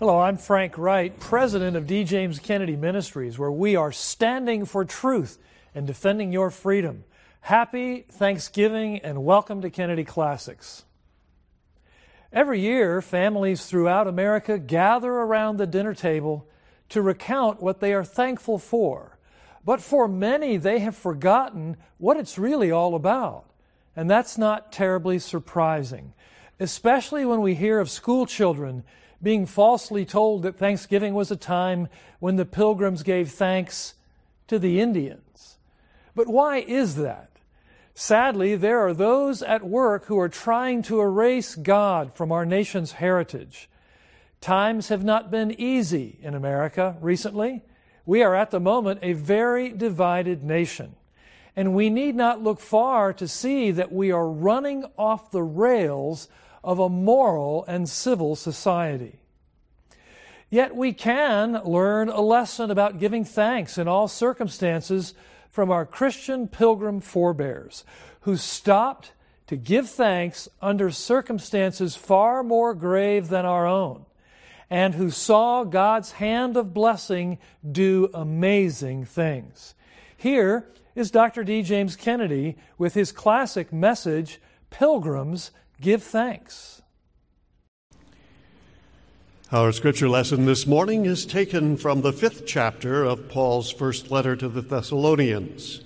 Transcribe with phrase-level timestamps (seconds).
[0.00, 2.04] Hello, I'm Frank Wright, president of D.
[2.04, 5.36] James Kennedy Ministries, where we are standing for truth
[5.74, 7.04] and defending your freedom.
[7.42, 10.84] Happy Thanksgiving and welcome to Kennedy Classics.
[12.32, 16.48] Every year, families throughout America gather around the dinner table
[16.88, 19.18] to recount what they are thankful for.
[19.66, 23.50] But for many, they have forgotten what it's really all about.
[23.94, 26.14] And that's not terribly surprising,
[26.58, 28.82] especially when we hear of school children
[29.22, 31.88] being falsely told that Thanksgiving was a time
[32.18, 33.94] when the pilgrims gave thanks
[34.48, 35.58] to the Indians.
[36.14, 37.30] But why is that?
[37.94, 42.92] Sadly, there are those at work who are trying to erase God from our nation's
[42.92, 43.68] heritage.
[44.40, 47.62] Times have not been easy in America recently.
[48.06, 50.96] We are at the moment a very divided nation.
[51.54, 56.28] And we need not look far to see that we are running off the rails
[56.62, 59.20] of a moral and civil society.
[60.48, 65.14] Yet we can learn a lesson about giving thanks in all circumstances
[65.48, 67.84] from our Christian pilgrim forebears
[68.22, 69.12] who stopped
[69.46, 74.04] to give thanks under circumstances far more grave than our own
[74.70, 77.38] and who saw God's hand of blessing
[77.70, 79.74] do amazing things.
[80.16, 81.42] Here is Dr.
[81.42, 81.62] D.
[81.62, 86.82] James Kennedy with his classic message Pilgrims Give Thanks.
[89.50, 94.36] Our scripture lesson this morning is taken from the fifth chapter of Paul's first letter
[94.36, 95.80] to the Thessalonians.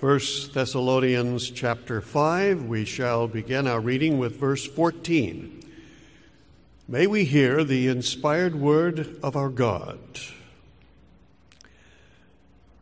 [0.00, 0.20] 1
[0.52, 5.62] Thessalonians chapter 5, we shall begin our reading with verse 14.
[6.88, 10.00] May we hear the inspired word of our God.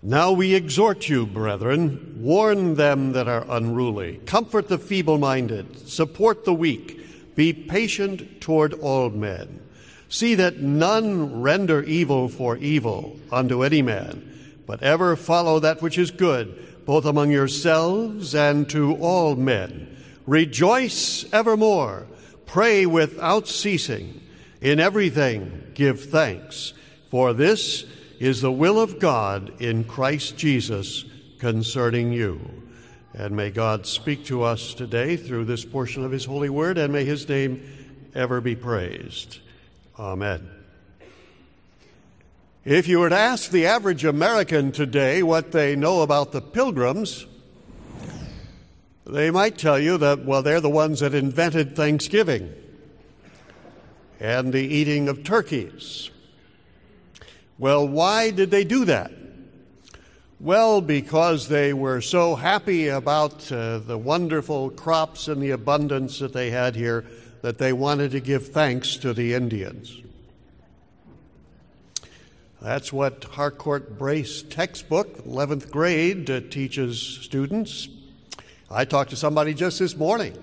[0.02, 6.46] Now we exhort you, brethren, warn them that are unruly, comfort the feeble minded, support
[6.46, 9.60] the weak, be patient toward all men.
[10.08, 15.98] See that none render evil for evil unto any man, but ever follow that which
[15.98, 20.02] is good, both among yourselves and to all men.
[20.26, 22.06] Rejoice evermore,
[22.46, 24.18] pray without ceasing,
[24.62, 26.72] in everything give thanks,
[27.10, 27.84] for this
[28.20, 31.06] is the will of God in Christ Jesus
[31.38, 32.38] concerning you.
[33.14, 36.92] And may God speak to us today through this portion of His holy word, and
[36.92, 37.62] may His name
[38.14, 39.38] ever be praised.
[39.98, 40.48] Amen.
[42.62, 47.26] If you were to ask the average American today what they know about the pilgrims,
[49.06, 52.53] they might tell you that, well, they're the ones that invented Thanksgiving
[54.20, 56.10] and the eating of turkeys
[57.60, 59.12] well, why did they do that?
[60.41, 66.32] Well, because they were so happy about uh, the wonderful crops and the abundance that
[66.32, 67.04] they had here
[67.43, 69.94] that they wanted to give thanks to the Indians.
[72.62, 77.88] That's what Harcourt Brace textbook, 11th grade, uh, teaches students.
[78.71, 80.42] I talked to somebody just this morning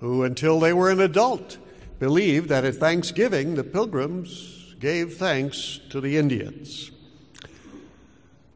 [0.00, 1.58] who, until they were an adult,
[1.98, 6.90] believed that at Thanksgiving the pilgrims gave thanks to the Indians.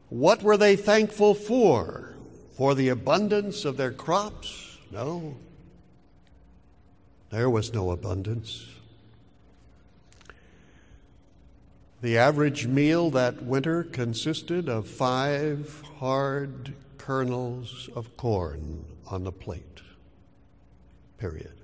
[0.09, 2.13] What were they thankful for?
[2.57, 4.77] For the abundance of their crops?
[4.91, 5.37] No.
[7.29, 8.65] There was no abundance.
[12.01, 19.81] The average meal that winter consisted of five hard kernels of corn on the plate.
[21.17, 21.60] Period.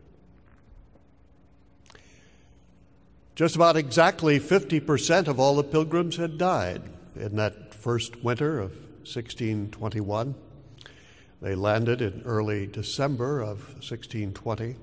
[3.38, 6.82] Just about exactly 50% of all the pilgrims had died
[7.16, 10.34] in that first winter of 1621.
[11.40, 14.76] They landed in early December of 1620.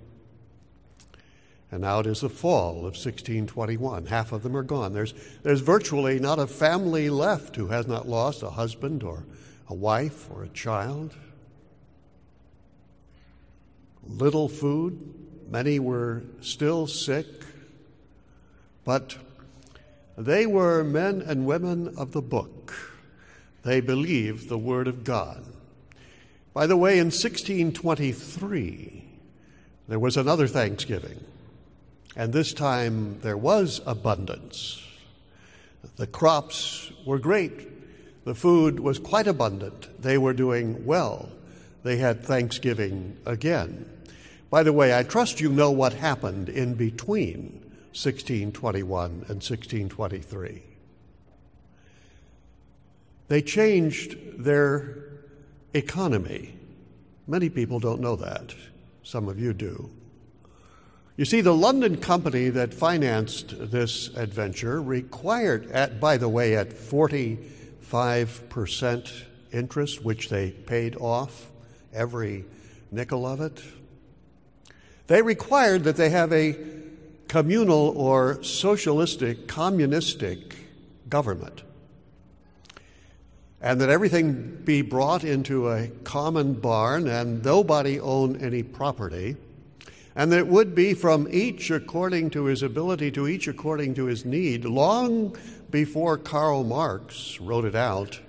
[1.72, 4.06] And now it is the fall of 1621.
[4.06, 4.92] Half of them are gone.
[4.92, 9.24] There's, there's virtually not a family left who has not lost a husband or
[9.66, 11.16] a wife or a child.
[14.04, 15.12] Little food.
[15.50, 17.26] Many were still sick
[18.84, 19.16] but
[20.16, 22.72] they were men and women of the book.
[23.62, 25.44] They believed the Word of God.
[26.52, 29.04] By the way, in 1623,
[29.88, 31.24] there was another Thanksgiving,
[32.14, 34.80] and this time there was abundance.
[35.96, 38.24] The crops were great.
[38.24, 40.00] The food was quite abundant.
[40.00, 41.28] They were doing well.
[41.82, 43.90] They had Thanksgiving again.
[44.48, 47.63] By the way, I trust you know what happened in between
[47.94, 50.62] 1621 and 1623.
[53.28, 54.98] They changed their
[55.74, 56.58] economy.
[57.28, 58.52] Many people don't know that.
[59.04, 59.90] Some of you do.
[61.16, 66.70] You see, the London company that financed this adventure required, at, by the way, at
[66.70, 71.52] 45% interest, which they paid off
[71.92, 72.44] every
[72.90, 73.62] nickel of it,
[75.06, 76.56] they required that they have a
[77.34, 80.54] communal or socialistic, communistic
[81.08, 81.64] government
[83.60, 89.34] and that everything be brought into a common barn and nobody own any property,
[90.14, 94.04] and that it would be from each according to his ability to each according to
[94.04, 95.36] his need, long
[95.70, 98.20] before Karl Marx wrote it out.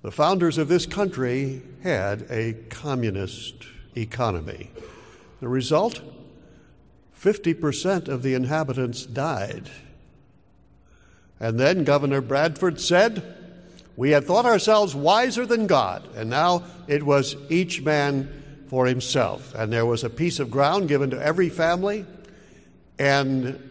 [0.00, 4.70] The founders of this country had a communist economy.
[5.40, 6.00] The result
[7.20, 9.70] 50% of the inhabitants died.
[11.38, 13.36] And then Governor Bradford said,
[13.96, 19.54] we had thought ourselves wiser than God, and now it was each man for himself.
[19.54, 22.06] And there was a piece of ground given to every family,
[22.98, 23.70] and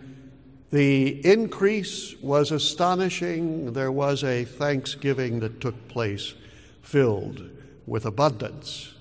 [0.69, 3.73] the increase was astonishing.
[3.73, 6.35] There was a thanksgiving that took place
[6.83, 7.49] filled
[7.87, 8.93] with abundance.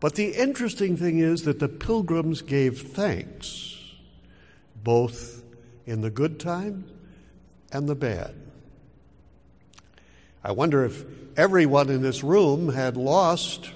[0.00, 3.75] But the interesting thing is that the pilgrims gave thanks,
[4.86, 5.42] both
[5.84, 6.84] in the good time
[7.72, 8.32] and the bad.
[10.44, 11.04] I wonder if
[11.36, 13.72] everyone in this room had lost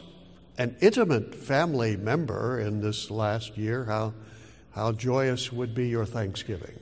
[0.57, 4.15] an intimate family member in this last year, how,
[4.71, 6.79] how joyous would be your Thanksgiving.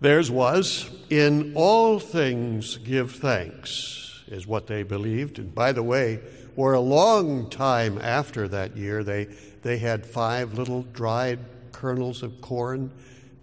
[0.00, 5.38] Theirs was, in all things give thanks, is what they believed.
[5.38, 6.18] And by the way,
[6.56, 9.26] for a long time after that year, they,
[9.62, 11.38] they had five little dried
[11.70, 12.90] kernels of corn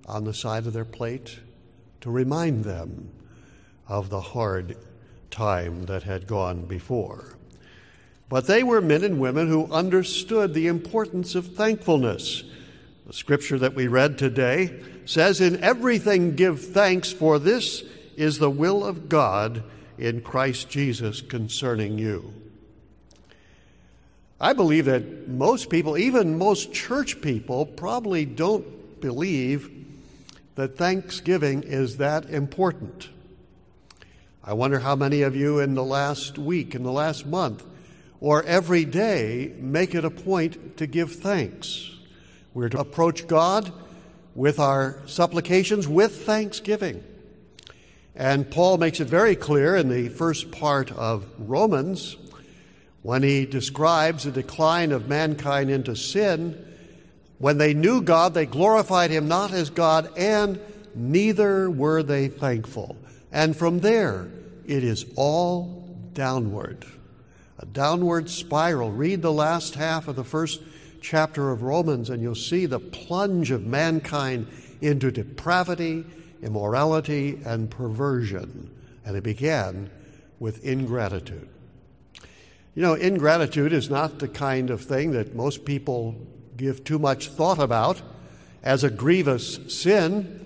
[0.08, 1.40] on the side of their plate
[2.02, 3.12] to remind them
[3.88, 4.76] of the hard
[5.30, 7.38] time that had gone before.
[8.30, 12.44] But they were men and women who understood the importance of thankfulness.
[13.06, 17.84] The scripture that we read today says, In everything give thanks, for this
[18.18, 19.64] is the will of God
[20.00, 22.43] in Christ Jesus concerning you.
[24.44, 29.72] I believe that most people, even most church people, probably don't believe
[30.56, 33.08] that Thanksgiving is that important.
[34.44, 37.64] I wonder how many of you in the last week, in the last month,
[38.20, 41.92] or every day make it a point to give thanks.
[42.54, 43.72] We're to approach God
[44.36, 47.02] with our supplications with thanksgiving.
[48.14, 52.18] And Paul makes it very clear in the first part of Romans
[53.04, 56.66] when he describes the decline of mankind into sin.
[57.38, 60.60] When they knew God, they glorified him not as God, and
[60.96, 62.96] neither were they thankful.
[63.32, 64.30] And from there,
[64.66, 66.86] it is all downward,
[67.60, 68.92] a downward spiral.
[68.92, 70.62] Read the last half of the first
[71.02, 74.48] chapter of Romans, and you'll see the plunge of mankind
[74.80, 76.06] into depravity,
[76.42, 78.70] immorality, and perversion.
[79.06, 79.90] And it began
[80.40, 81.50] with ingratitude.
[82.76, 86.16] You know, ingratitude is not the kind of thing that most people
[86.58, 88.02] give too much thought about
[88.64, 90.40] as a grievous sin.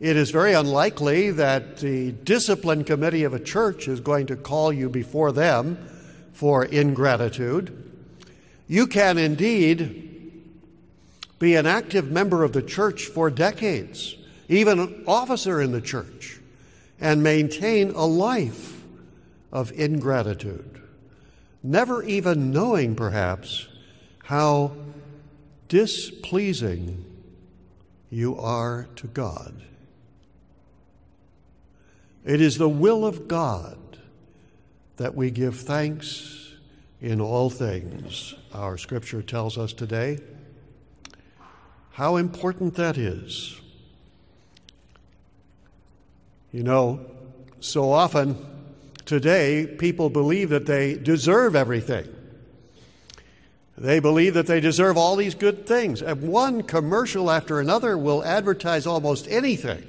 [0.00, 4.72] It is very unlikely that the discipline committee of a church is going to call
[4.72, 5.78] you before them
[6.32, 7.92] for ingratitude.
[8.66, 10.42] You can indeed
[11.38, 14.16] be an active member of the church for decades,
[14.48, 16.40] even an officer in the church,
[17.00, 18.82] and maintain a life
[19.52, 20.80] of ingratitude,
[21.62, 23.68] never even knowing perhaps
[24.24, 24.72] how
[25.68, 27.04] displeasing
[28.10, 29.62] you are to God.
[32.24, 33.78] It is the will of God
[34.96, 36.52] that we give thanks
[37.00, 38.34] in all things.
[38.52, 40.18] Our scripture tells us today
[41.92, 43.58] how important that is.
[46.52, 47.00] You know,
[47.60, 48.36] so often
[49.10, 52.06] today people believe that they deserve everything.
[53.76, 56.00] They believe that they deserve all these good things.
[56.00, 59.82] And one commercial after another will advertise almost anything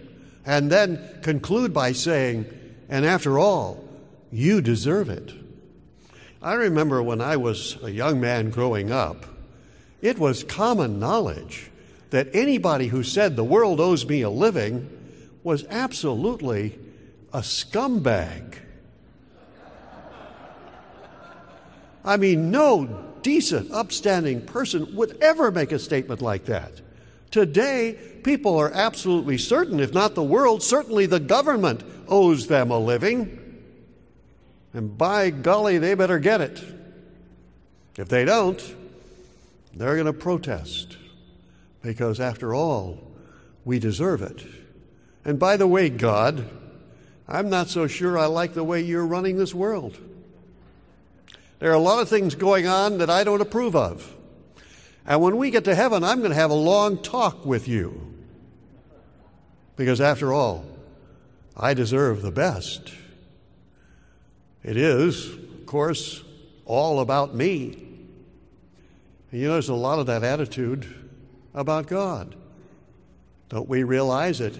[0.43, 2.47] and then conclude by saying,
[2.89, 3.87] and after all,
[4.31, 5.31] you deserve it.
[6.41, 9.27] I remember when I was a young man growing up,
[10.01, 11.69] it was common knowledge
[12.09, 14.89] that anybody who said the world owes me a living
[15.43, 16.79] was absolutely
[17.31, 18.57] a scumbag.
[22.03, 26.81] I mean, no decent, upstanding person would ever make a statement like that.
[27.29, 32.79] Today, people are absolutely certain, if not the world, certainly the government owes them a
[32.79, 33.38] living.
[34.74, 36.62] And by golly, they better get it.
[37.98, 38.62] If they don't,
[39.74, 40.98] they're going to protest.
[41.81, 43.00] Because after all,
[43.63, 44.46] we deserve it.
[45.24, 46.50] And by the way, God,
[47.27, 49.98] I'm not so sure I like the way you're running this world.
[51.62, 54.18] There are a lot of things going on that I don't approve of.
[55.06, 58.15] And when we get to heaven, I'm going to have a long talk with you.
[59.75, 60.65] Because after all,
[61.56, 62.91] I deserve the best.
[64.63, 66.24] It is, of course,
[66.65, 67.74] all about me.
[69.32, 70.91] And you know, there's a lot of that attitude
[71.53, 72.36] about God.
[73.50, 74.58] Don't we realize it?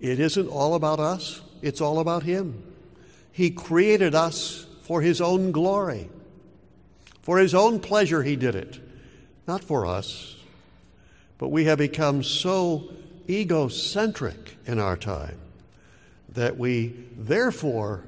[0.00, 2.64] It isn't all about us, it's all about Him.
[3.30, 6.10] He created us for his own glory.
[7.22, 8.80] For his own pleasure, he did it,
[9.46, 10.34] not for us.
[11.38, 12.92] But we have become so
[13.28, 15.38] egocentric in our time
[16.30, 18.02] that we therefore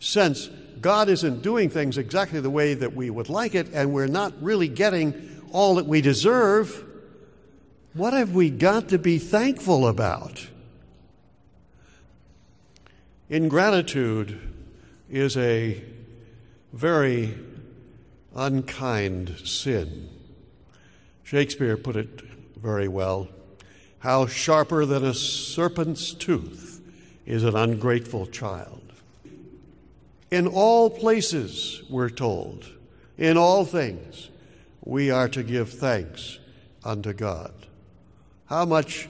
[0.00, 0.48] sense
[0.80, 4.32] God isn't doing things exactly the way that we would like it, and we're not
[4.42, 6.82] really getting all that we deserve.
[7.92, 10.48] What have we got to be thankful about?
[13.28, 14.40] Ingratitude
[15.10, 15.92] is a
[16.72, 17.38] very
[18.34, 20.08] unkind sin.
[21.22, 22.20] Shakespeare put it
[22.56, 23.28] very well
[24.02, 26.80] how sharper than a serpent's tooth
[27.24, 28.92] is an ungrateful child.
[30.28, 32.66] In all places, we're told,
[33.16, 34.28] in all things,
[34.84, 36.40] we are to give thanks
[36.84, 37.54] unto God.
[38.46, 39.08] How much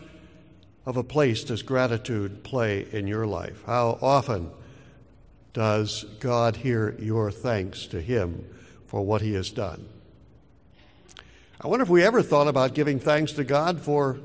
[0.85, 3.63] of a place does gratitude play in your life?
[3.65, 4.51] How often
[5.53, 8.45] does God hear your thanks to Him
[8.87, 9.87] for what He has done?
[11.61, 14.19] I wonder if we ever thought about giving thanks to God for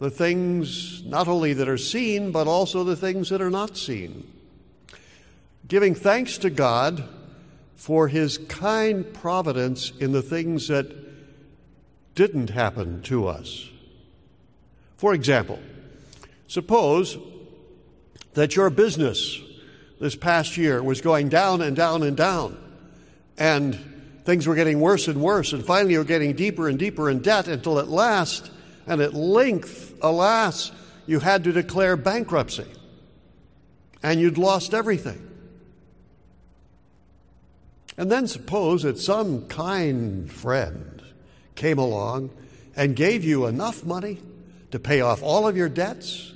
[0.00, 4.30] the things not only that are seen, but also the things that are not seen.
[5.66, 7.08] Giving thanks to God
[7.74, 10.94] for His kind providence in the things that
[12.14, 13.70] didn't happen to us.
[14.96, 15.58] For example,
[16.48, 17.16] suppose
[18.34, 19.40] that your business
[20.00, 22.58] this past year was going down and down and down.
[23.38, 23.78] And
[24.24, 25.52] things were getting worse and worse.
[25.52, 28.50] And finally, you're getting deeper and deeper in debt until at last,
[28.86, 30.72] and at length, alas,
[31.06, 32.66] you had to declare bankruptcy.
[34.02, 35.20] And you'd lost everything.
[37.96, 41.02] And then suppose that some kind friend
[41.54, 42.30] came along
[42.76, 44.18] and gave you enough money
[44.72, 46.32] to pay off all of your debts,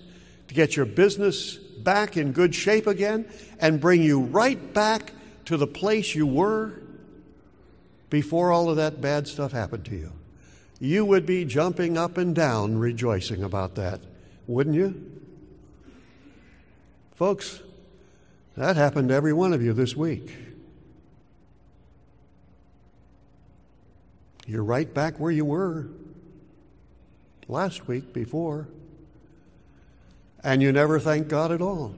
[0.47, 3.25] to get your business back in good shape again
[3.61, 5.11] and bring you right back
[5.47, 6.75] to the place you were
[8.11, 10.13] before all of that bad stuff happened to you.
[10.79, 14.03] You would be jumping up and down rejoicing about that,
[14.47, 15.03] wouldn't you?
[17.15, 17.61] Folks,
[18.55, 20.31] that happened to every one of you this week.
[24.47, 25.87] You're right back where you were
[27.49, 28.69] last week before.
[30.43, 31.95] And you never thank God at all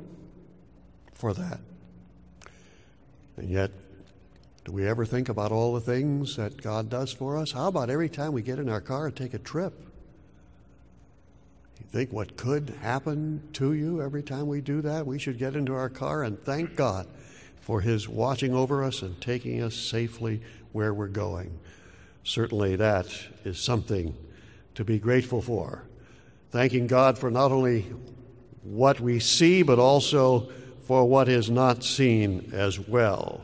[1.14, 1.60] for that.
[3.36, 3.70] And yet,
[4.64, 7.52] do we ever think about all the things that God does for us?
[7.52, 9.72] How about every time we get in our car and take a trip?
[11.78, 15.06] You think what could happen to you every time we do that?
[15.06, 17.06] We should get into our car and thank God
[17.60, 20.42] for His watching over us and taking us safely
[20.72, 21.58] where we're going.
[22.22, 23.06] Certainly, that
[23.44, 24.14] is something
[24.74, 25.84] to be grateful for.
[26.50, 27.86] Thanking God for not only
[28.62, 30.48] what we see, but also
[30.86, 33.42] for what is not seen as well.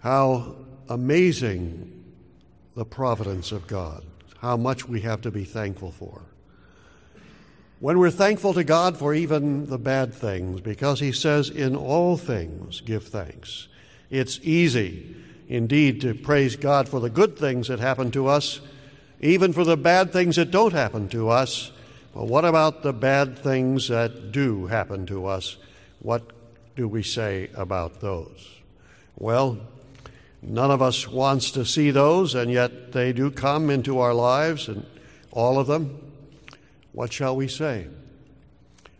[0.00, 0.54] How
[0.88, 2.04] amazing
[2.76, 4.04] the providence of God,
[4.38, 6.22] how much we have to be thankful for.
[7.80, 12.16] When we're thankful to God for even the bad things, because He says, In all
[12.16, 13.68] things give thanks.
[14.08, 15.16] It's easy,
[15.48, 18.60] indeed, to praise God for the good things that happen to us
[19.20, 21.72] even for the bad things that don't happen to us.
[22.14, 25.56] But what about the bad things that do happen to us?
[26.00, 26.22] What
[26.76, 28.48] do we say about those?
[29.16, 29.58] Well,
[30.42, 34.68] none of us wants to see those, and yet they do come into our lives,
[34.68, 34.86] and
[35.30, 36.00] all of them.
[36.92, 37.86] What shall we say?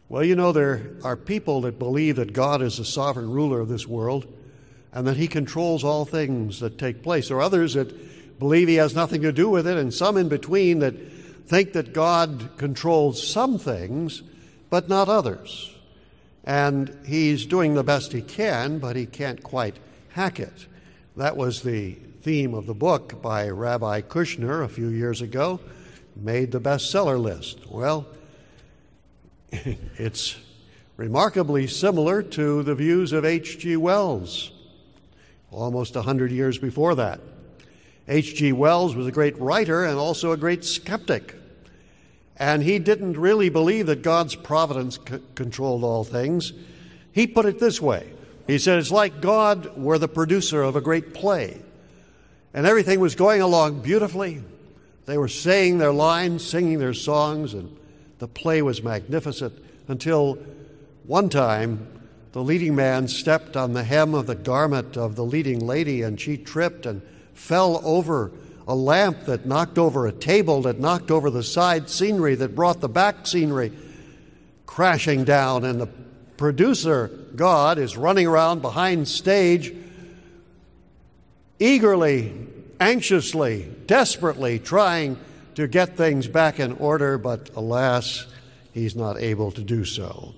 [0.09, 3.69] Well, you know, there are people that believe that God is the sovereign ruler of
[3.69, 4.27] this world
[4.93, 7.29] and that He controls all things that take place.
[7.29, 7.93] There are others that
[8.39, 10.95] believe he has nothing to do with it, and some in between that
[11.47, 14.23] think that God controls some things,
[14.71, 15.73] but not others.
[16.45, 19.77] And he's doing the best he can, but he can't quite
[20.11, 20.67] hack it.
[21.17, 25.61] That was the theme of the book by Rabbi Kushner a few years ago,
[26.15, 27.67] made the bestseller list.
[27.71, 28.07] Well,
[29.53, 30.37] it's
[30.97, 33.77] remarkably similar to the views of H.G.
[33.77, 34.51] Wells
[35.51, 37.21] almost a hundred years before that.
[38.09, 38.53] H.G.
[38.53, 41.35] Wells was a great writer and also a great skeptic.
[42.37, 46.53] And he didn't really believe that God's providence c- controlled all things.
[47.13, 48.13] He put it this way
[48.47, 51.61] He said, It's like God were the producer of a great play,
[52.55, 54.43] and everything was going along beautifully.
[55.07, 57.75] They were saying their lines, singing their songs, and
[58.19, 59.55] the play was magnificent
[59.89, 60.39] until
[61.05, 61.87] one time
[62.33, 66.21] the leading man stepped on the hem of the garment of the leading lady, and
[66.21, 67.01] she tripped and
[67.37, 68.33] fell over
[68.67, 72.81] a lamp that knocked over a table, that knocked over the side scenery, that brought
[72.81, 73.73] the back scenery
[74.65, 75.65] crashing down.
[75.65, 75.87] And the
[76.37, 79.73] producer, God, is running around behind stage,
[81.61, 82.33] eagerly,
[82.81, 85.19] anxiously, desperately trying
[85.55, 88.27] to get things back in order, but alas,
[88.73, 90.35] he's not able to do so.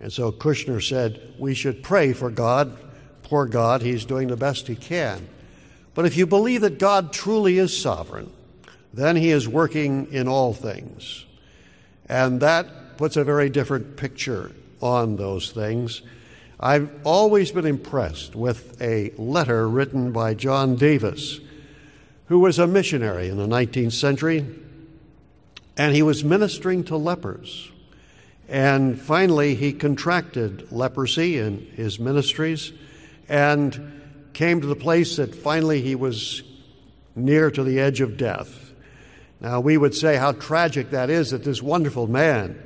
[0.00, 2.76] And so Kushner said, We should pray for God.
[3.24, 5.28] Poor God, he's doing the best he can.
[5.94, 8.32] But if you believe that God truly is sovereign,
[8.94, 11.26] then he is working in all things.
[12.08, 16.02] And that puts a very different picture on those things.
[16.60, 21.40] I've always been impressed with a letter written by John Davis,
[22.26, 24.46] who was a missionary in the 19th century,
[25.76, 27.70] and he was ministering to lepers.
[28.48, 32.72] And finally, he contracted leprosy in his ministries
[33.28, 34.01] and
[34.32, 36.42] came to the place that finally he was
[37.14, 38.72] near to the edge of death.
[39.40, 42.60] Now, we would say how tragic that is that this wonderful man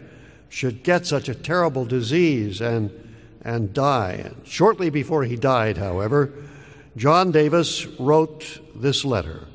[0.48, 2.90] should get such a terrible disease and,
[3.42, 4.22] and die.
[4.24, 6.32] And shortly before he died, however,
[6.96, 9.46] John Davis wrote this letter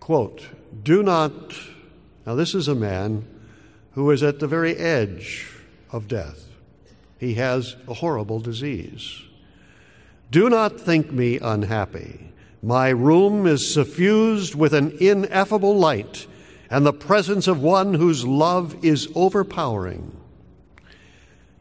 [0.00, 0.46] quote,
[0.84, 1.32] Do not,
[2.24, 3.26] now this is a man
[3.92, 5.50] who is at the very edge
[5.90, 6.44] of death.
[7.18, 9.22] He has a horrible disease.
[10.30, 12.32] Do not think me unhappy.
[12.62, 16.26] My room is suffused with an ineffable light
[16.68, 20.16] and the presence of one whose love is overpowering.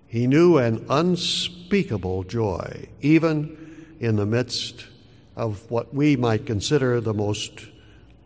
[0.08, 4.88] He knew an unspeakable joy, even in the midst
[5.36, 7.68] of what we might consider the most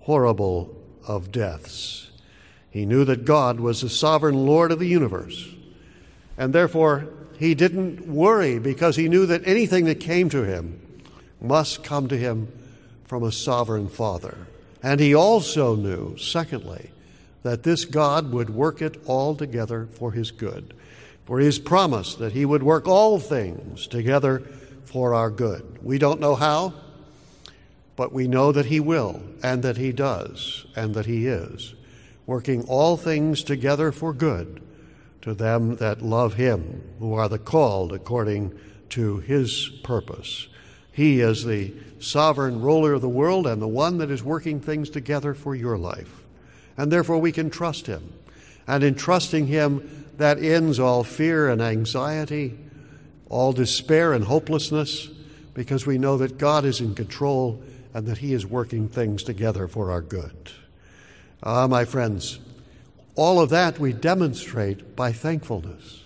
[0.02, 0.76] horrible
[1.08, 2.12] of deaths.
[2.70, 5.54] He knew that God was the sovereign Lord of the universe.
[6.40, 10.80] And therefore, he didn't worry because he knew that anything that came to him
[11.42, 12.48] must come to him
[13.04, 14.48] from a sovereign Father.
[14.82, 16.92] And he also knew, secondly,
[17.44, 20.74] that this God would work it all together for his good.
[21.26, 24.40] For his promise that he would work all things together
[24.86, 25.80] for our good.
[25.84, 26.74] We don't know how,
[27.98, 31.76] but we know that he will, and that he does, and that he is
[32.26, 34.62] working all things together for good
[35.22, 38.58] to them that love him, who are the called according
[38.90, 40.48] to his purpose.
[40.92, 44.90] He is the sovereign ruler of the world and the one that is working things
[44.90, 46.24] together for your life.
[46.78, 48.14] And therefore we can trust him.
[48.68, 52.58] And in trusting him, that ends all fear and anxiety,
[53.30, 55.08] all despair and hopelessness,
[55.54, 57.62] because we know that God is in control
[57.94, 60.52] and that he is working things together for our good.
[61.42, 62.40] Ah, my friends,
[63.20, 66.04] all of that we demonstrate by thankfulness.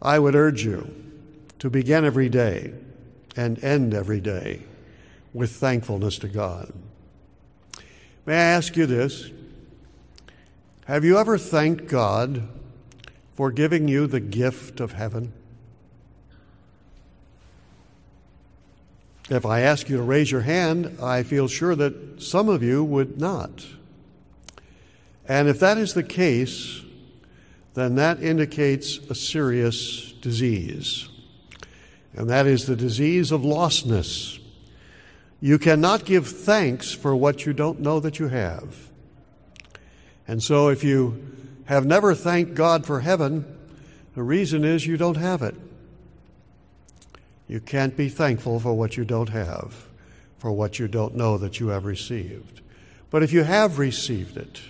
[0.00, 0.94] I would urge you
[1.58, 2.72] to begin every day
[3.36, 4.62] and end every day
[5.32, 6.72] with thankfulness to God.
[8.24, 9.30] May I ask you this?
[10.86, 12.48] Have you ever thanked God
[13.34, 15.32] for giving you the gift of heaven?
[19.28, 22.82] If I ask you to raise your hand, I feel sure that some of you
[22.82, 23.64] would not.
[25.28, 26.82] And if that is the case,
[27.74, 31.08] then that indicates a serious disease.
[32.14, 34.40] And that is the disease of lostness.
[35.40, 38.90] You cannot give thanks for what you don't know that you have.
[40.26, 43.44] And so if you have never thanked God for heaven,
[44.14, 45.54] the reason is you don't have it.
[47.48, 49.88] You can't be thankful for what you don't have,
[50.38, 52.60] for what you don't know that you have received.
[53.10, 54.60] But if you have received it,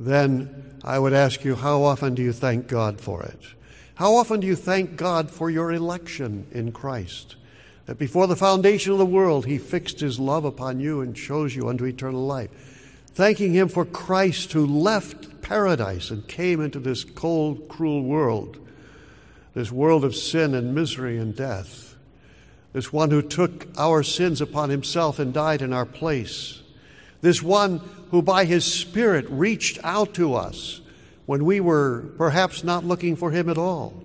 [0.00, 3.40] then I would ask you, how often do you thank God for it?
[3.94, 7.36] How often do you thank God for your election in Christ?
[7.90, 11.56] that before the foundation of the world he fixed his love upon you and chose
[11.56, 12.48] you unto eternal life.
[13.08, 18.64] Thanking him for Christ who left paradise and came into this cold, cruel world,
[19.54, 21.96] this world of sin and misery and death.
[22.72, 26.59] This one who took our sins upon himself and died in our place.
[27.20, 27.78] This one
[28.10, 30.80] who by his Spirit reached out to us
[31.26, 34.02] when we were perhaps not looking for him at all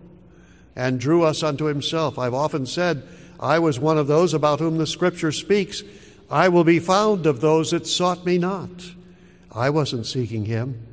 [0.76, 2.20] and drew us unto himself.
[2.20, 3.04] I've often said,
[3.40, 5.84] I was one of those about whom the scripture speaks,
[6.30, 8.92] I will be found of those that sought me not.
[9.52, 10.86] I wasn't seeking him,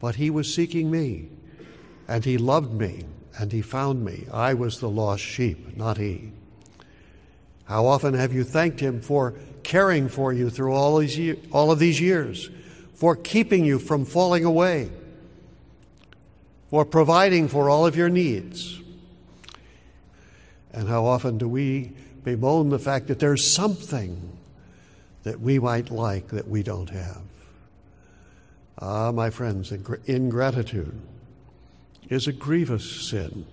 [0.00, 1.28] but he was seeking me.
[2.08, 3.04] And he loved me,
[3.38, 4.26] and he found me.
[4.32, 6.32] I was the lost sheep, not he.
[7.64, 9.34] How often have you thanked him for
[9.66, 12.48] caring for you through all, these, all of these years,
[12.94, 14.88] for keeping you from falling away,
[16.70, 18.80] for providing for all of your needs?
[20.72, 21.90] And how often do we
[22.22, 24.38] bemoan the fact that there's something
[25.24, 27.22] that we might like that we don't have?
[28.78, 29.72] Ah, my friends,
[30.06, 31.00] ingratitude
[32.08, 33.46] is a grievous sin.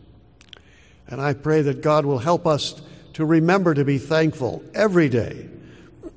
[1.08, 5.49] And I pray that God will help us to remember to be thankful every day.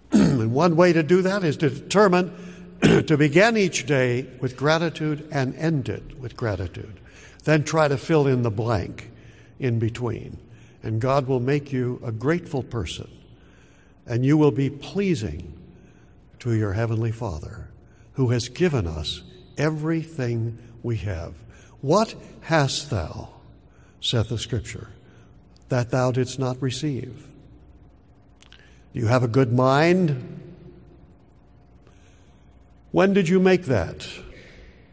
[0.13, 2.33] and one way to do that is to determine
[2.81, 7.01] to begin each day with gratitude and end it with gratitude.
[7.45, 9.11] Then try to fill in the blank
[9.59, 10.39] in between
[10.87, 13.11] and God will make you a grateful person,
[14.07, 15.53] and you will be pleasing
[16.39, 17.67] to your Heavenly Father,
[18.13, 19.25] who has given us
[19.59, 21.35] everything we have.
[21.81, 23.31] What hast thou,
[24.01, 24.91] saith the Scripture,
[25.71, 27.27] that thou didst not receive?
[28.97, 30.41] Do you have a good mind?
[32.93, 34.09] When did you make that?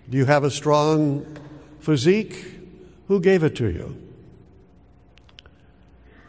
[0.09, 1.25] Do you have a strong
[1.79, 2.35] physique?
[3.07, 3.97] Who gave it to you?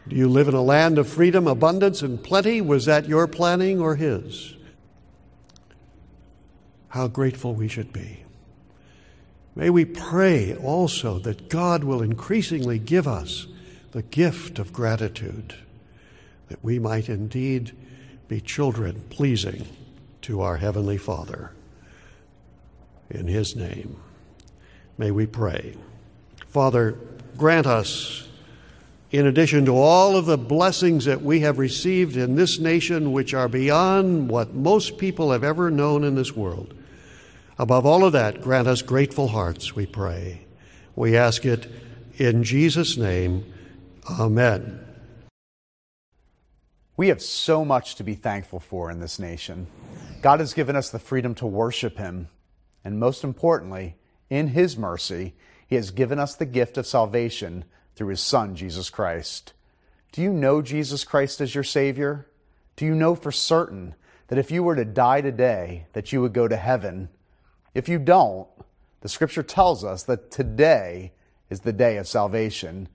[0.07, 2.61] Do you live in a land of freedom, abundance, and plenty?
[2.61, 4.55] Was that your planning or His?
[6.91, 8.23] How grateful we should be.
[9.57, 13.49] May we pray also that God will increasingly give us
[13.91, 15.57] the gift of gratitude,
[16.55, 17.73] that we might indeed
[18.29, 19.67] be children pleasing
[20.23, 21.51] to our Heavenly Father.
[23.11, 23.97] In His name,
[24.97, 25.75] may we pray.
[26.47, 26.97] Father,
[27.37, 28.29] grant us
[29.11, 33.35] in addition to all of the blessings that we have received in this nation, which
[33.35, 36.73] are beyond what most people have ever known in this world.
[37.59, 40.47] Above all of that, grant us grateful hearts, we pray.
[40.95, 41.67] We ask it
[42.17, 43.45] in Jesus' name.
[44.09, 44.84] Amen.
[46.97, 49.67] We have so much to be thankful for in this nation.
[50.23, 52.29] God has given us the freedom to worship Him.
[52.85, 53.97] And most importantly,
[54.31, 55.35] in His mercy,
[55.67, 59.53] He has given us the gift of salvation through his Son, Jesus Christ.
[60.13, 62.27] Do you know Jesus Christ as your Savior?
[62.77, 63.95] Do you know for certain
[64.29, 67.09] that if you were to die today, that you would go to heaven?
[67.75, 68.49] If you don't,
[69.01, 71.13] the scripture tells us that today
[71.51, 72.89] is the day of salvation.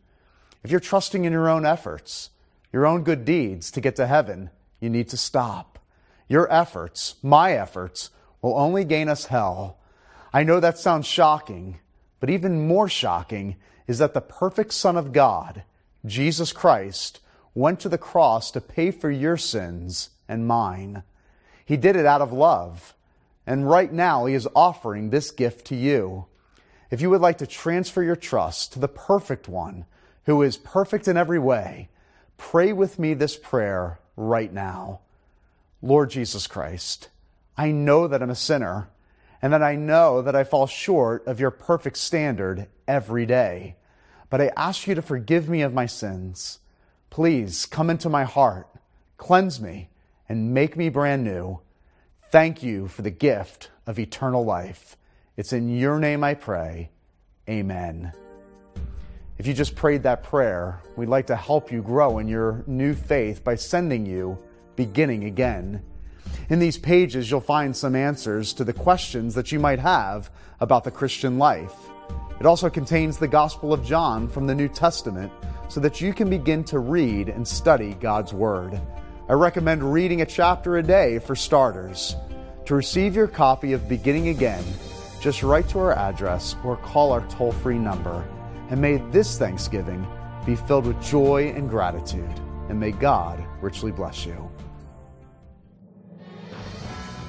[0.63, 2.31] If you're trusting in your own efforts,
[2.71, 5.79] your own good deeds to get to heaven, you need to stop.
[6.27, 9.77] Your efforts, my efforts, will only gain us hell.
[10.31, 11.79] I know that sounds shocking,
[12.19, 13.55] but even more shocking
[13.87, 15.63] is that the perfect Son of God,
[16.05, 17.19] Jesus Christ,
[17.55, 21.03] went to the cross to pay for your sins and mine.
[21.65, 22.93] He did it out of love.
[23.47, 26.27] And right now, He is offering this gift to you.
[26.91, 29.85] If you would like to transfer your trust to the perfect one,
[30.25, 31.89] who is perfect in every way,
[32.39, 35.01] pray with me this prayer right now.
[35.83, 37.09] Lord Jesus Christ,
[37.55, 38.89] I know that I'm a sinner
[39.41, 43.75] and that I know that I fall short of your perfect standard every day
[44.29, 46.59] but I ask you to forgive me of my sins.
[47.09, 48.67] Please come into my heart,
[49.17, 49.89] cleanse me,
[50.27, 51.59] and make me brand new.
[52.31, 54.95] Thank you for the gift of eternal life.
[55.35, 56.91] It's in your name I pray.
[57.49, 58.13] Amen.
[59.39, 62.93] If you just prayed that prayer, we'd like to help you grow in your new
[62.93, 64.37] faith by sending you
[64.75, 65.81] Beginning Again.
[66.49, 70.83] In these pages, you'll find some answers to the questions that you might have about
[70.83, 71.73] the Christian life.
[72.41, 75.31] It also contains the Gospel of John from the New Testament
[75.69, 78.77] so that you can begin to read and study God's Word.
[79.29, 82.17] I recommend reading a chapter a day for starters.
[82.65, 84.65] To receive your copy of Beginning Again,
[85.21, 88.27] just write to our address or call our toll free number.
[88.69, 90.05] And may this Thanksgiving
[90.45, 92.39] be filled with joy and gratitude.
[92.69, 94.49] And may God richly bless you.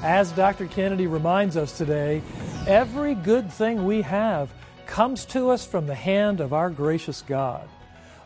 [0.03, 0.67] As Dr.
[0.67, 2.23] Kennedy reminds us today,
[2.67, 4.51] every good thing we have
[4.87, 7.69] comes to us from the hand of our gracious God.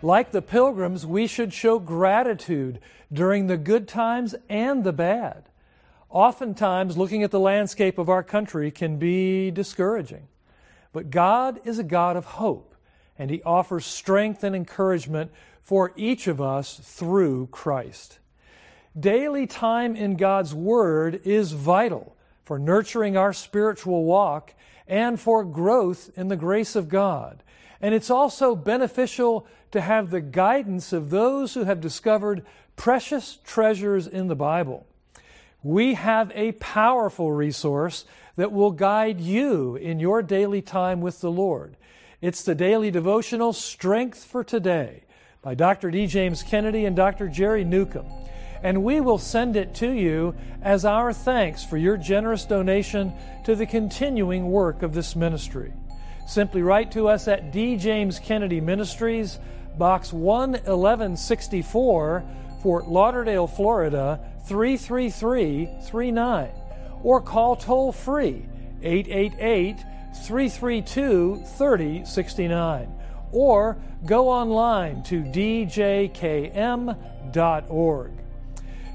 [0.02, 2.78] Like the pilgrims, we should show gratitude
[3.12, 5.44] during the good times and the bad.
[6.10, 10.28] Oftentimes, looking at the landscape of our country can be discouraging.
[10.92, 12.73] But God is a God of hope,
[13.18, 15.30] and He offers strength and encouragement
[15.62, 18.18] for each of us through Christ.
[18.98, 24.54] Daily time in God's Word is vital for nurturing our spiritual walk
[24.86, 27.42] and for growth in the grace of God.
[27.80, 32.44] And it's also beneficial to have the guidance of those who have discovered
[32.76, 34.86] precious treasures in the Bible.
[35.62, 38.04] We have a powerful resource
[38.36, 41.76] that will guide you in your daily time with the Lord.
[42.24, 45.02] It's the daily devotional Strength for Today
[45.42, 45.90] by Dr.
[45.90, 46.06] D.
[46.06, 47.28] James Kennedy and Dr.
[47.28, 48.10] Jerry Newcombe.
[48.62, 53.12] And we will send it to you as our thanks for your generous donation
[53.44, 55.74] to the continuing work of this ministry.
[56.26, 57.76] Simply write to us at D.
[57.76, 59.38] James Kennedy Ministries,
[59.76, 62.24] Box 11164,
[62.62, 66.48] Fort Lauderdale, Florida 33339
[67.02, 68.46] or call toll free
[68.82, 69.76] 888
[70.14, 72.92] 332 3069
[73.32, 76.12] or go online to djkm.org.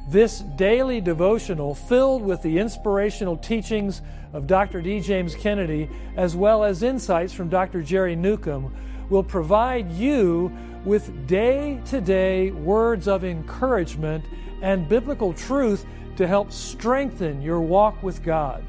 [0.10, 4.01] This daily devotional, filled with the inspirational teachings
[4.34, 4.82] of Dr.
[4.82, 5.01] D.
[5.01, 7.84] James Kennedy, as well as insights from Dr.
[7.84, 8.73] Jerry Newcombe,
[9.10, 10.51] will provide you
[10.86, 14.25] with day to day words of encouragement
[14.62, 18.63] and biblical truth to help strengthen your walk with God.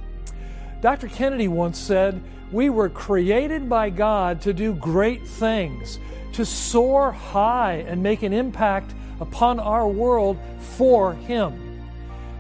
[0.81, 1.09] Dr.
[1.09, 6.01] Kennedy once said, We were created by God to do great things,
[6.33, 11.83] to soar high and make an impact upon our world for Him.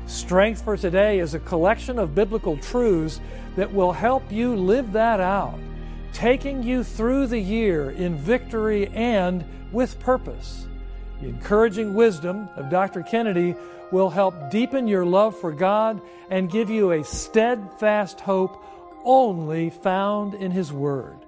[0.06, 3.20] Strength for Today is a collection of biblical truths
[3.54, 5.58] that will help you live that out,
[6.12, 10.66] taking you through the year in victory and with purpose.
[11.20, 13.02] The encouraging wisdom of Dr.
[13.02, 13.54] Kennedy
[13.92, 18.64] will help deepen your love for God and give you a steadfast hope
[19.04, 21.18] only found in His Word.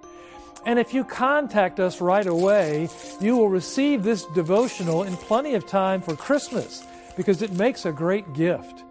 [0.65, 2.89] And if you contact us right away,
[3.21, 7.93] you will receive this devotional in plenty of time for Christmas because it makes a
[7.93, 8.85] great gift.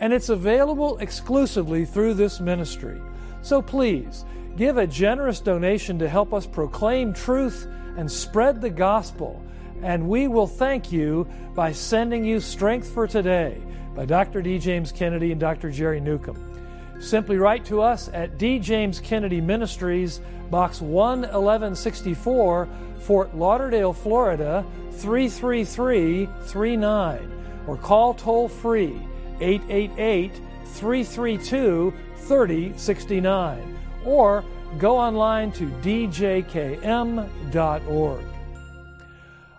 [0.00, 3.00] And it's available exclusively through this ministry.
[3.42, 4.24] So please,
[4.56, 9.44] give a generous donation to help us proclaim truth and spread the gospel
[9.84, 13.60] and we will thank you by sending you Strength for Today
[13.94, 14.40] by Dr.
[14.40, 14.58] D.
[14.58, 15.70] James Kennedy and Dr.
[15.70, 16.53] Jerry Newcombe.
[17.00, 18.58] Simply write to us at D.
[18.58, 22.68] James Kennedy Ministries, Box 11164,
[23.00, 27.30] Fort Lauderdale, Florida 33339,
[27.66, 28.98] or call toll free
[29.40, 30.32] 888
[30.66, 34.44] 332 3069, or
[34.78, 36.84] go online to djkm.org.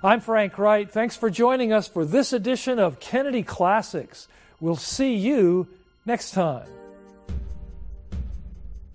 [0.04, 0.92] I'm Frank Wright.
[0.92, 4.28] Thanks for joining us for this edition of Kennedy Classics.
[4.60, 5.68] We'll see you
[6.06, 6.68] next time.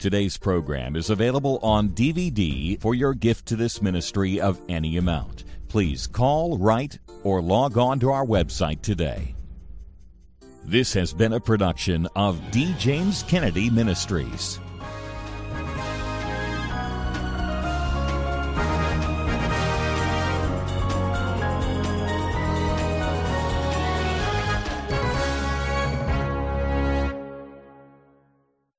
[0.00, 5.44] Today's program is available on DVD for your gift to this ministry of any amount.
[5.68, 9.34] Please call, write, or log on to our website today.
[10.64, 12.74] This has been a production of D.
[12.78, 14.58] James Kennedy Ministries.